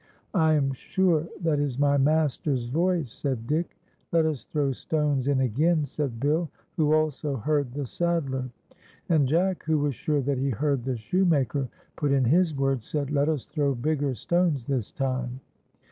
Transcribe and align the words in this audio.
"I 0.49 0.53
am 0.53 0.73
sure 0.73 1.27
that 1.41 1.59
is 1.59 1.77
my 1.77 1.95
master's 1.95 2.65
voice," 2.69 3.11
said 3.11 3.45
Dick. 3.45 3.77
"Let 4.11 4.25
us 4.25 4.45
throw 4.47 4.71
stones 4.71 5.27
in 5.27 5.41
again," 5.41 5.85
said 5.85 6.19
Bill, 6.19 6.49
who 6.75 6.91
also 6.91 7.35
heard 7.35 7.71
the 7.73 7.85
saddler. 7.85 8.49
And 9.09 9.27
Jack, 9.27 9.61
who 9.65 9.77
was 9.77 9.93
sure 9.93 10.21
that 10.21 10.39
he 10.39 10.49
heard 10.49 10.85
the 10.85 10.97
shoe 10.97 11.25
maker 11.25 11.69
put 11.97 12.11
in 12.11 12.25
his 12.25 12.55
word, 12.55 12.81
said, 12.81 13.11
"Let 13.11 13.29
us 13.29 13.45
throw 13.45 13.75
bigger 13.75 14.15
stones 14.15 14.65
this 14.65 14.91
time." 14.91 15.39